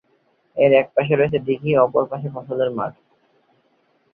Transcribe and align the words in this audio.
এর 0.57 0.71
একপাশে 0.81 1.13
রয়েছে 1.15 1.37
দীঘি 1.47 1.71
ও 1.75 1.83
অপর 1.85 2.03
পাশে 2.11 2.27
ফসলের 2.35 2.69
মাঠ। 2.77 2.93